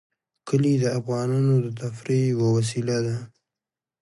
کلي 0.47 0.73
د 0.79 0.85
افغانانو 0.99 1.53
د 1.61 1.67
تفریح 1.81 2.21
یوه 2.33 2.47
وسیله 2.57 2.97
ده. 3.05 3.17